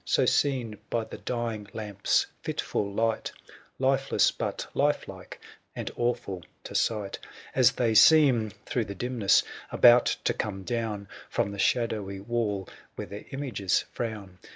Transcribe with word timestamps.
So 0.03 0.25
seen 0.25 0.79
by 0.89 1.03
the 1.03 1.19
dying 1.19 1.67
lamp's 1.73 2.25
fitful 2.41 2.91
light, 2.91 3.31
Lifeless, 3.77 4.31
but 4.31 4.65
life 4.73 5.07
like, 5.07 5.39
and 5.75 5.91
awful 5.95 6.41
to 6.63 6.73
sight; 6.73 7.19
As 7.53 7.73
they 7.73 7.93
seem, 7.93 8.49
through 8.65 8.85
the 8.85 8.95
dimness, 8.95 9.43
about 9.71 10.07
to 10.23 10.33
come 10.33 10.63
down 10.63 11.07
From 11.29 11.51
the 11.51 11.59
shadowy 11.59 12.19
wall 12.19 12.67
wheft 12.97 13.09
their 13.11 13.25
images 13.29 13.81
frown; 13.93 14.07
D 14.07 14.09
34 14.09 14.15
THE 14.15 14.37
SIEGE 14.39 14.39
OF 14.39 14.41
COl^INTH. 14.41 14.49